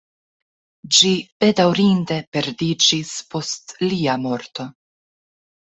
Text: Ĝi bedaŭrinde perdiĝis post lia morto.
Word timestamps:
Ĝi 0.99 1.11
bedaŭrinde 1.45 2.17
perdiĝis 2.37 3.13
post 3.37 3.77
lia 3.93 4.19
morto. 4.27 4.69